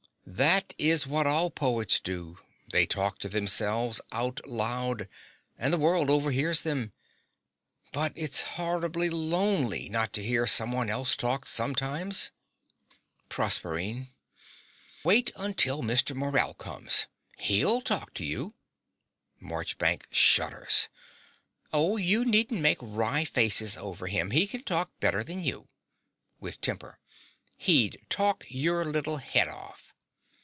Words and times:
That 0.27 0.73
is 0.77 1.05
what 1.05 1.27
all 1.27 1.49
poets 1.49 1.99
do: 1.99 2.39
they 2.71 2.85
talk 2.85 3.19
to 3.19 3.27
themselves 3.27 3.99
out 4.13 4.39
loud; 4.47 5.09
and 5.57 5.73
the 5.73 5.77
world 5.79 6.09
overhears 6.09 6.61
them. 6.61 6.93
But 7.91 8.13
it's 8.15 8.41
horribly 8.55 9.09
lonely 9.09 9.89
not 9.89 10.13
to 10.13 10.23
hear 10.23 10.47
someone 10.47 10.89
else 10.89 11.17
talk 11.17 11.45
sometimes. 11.47 12.31
PROSERPINE. 13.27 14.07
Wait 15.03 15.31
until 15.35 15.81
Mr. 15.83 16.15
Morell 16.15 16.53
comes. 16.53 17.07
HE'LL 17.37 17.81
talk 17.81 18.13
to 18.13 18.23
you. 18.25 18.53
(Marchbanks 19.41 20.15
shudders.) 20.15 20.87
Oh, 21.73 21.97
you 21.97 22.23
needn't 22.23 22.61
make 22.61 22.77
wry 22.79 23.25
faces 23.25 23.75
over 23.75 24.07
him: 24.07 24.31
he 24.31 24.47
can 24.47 24.63
talk 24.63 24.91
better 25.01 25.25
than 25.25 25.43
you. 25.43 25.67
(With 26.39 26.61
temper.) 26.61 26.99
He'd 27.57 27.97
talk 28.07 28.45
your 28.47 28.85
little 28.85 29.17
head 29.17 29.49
off. 29.49 29.89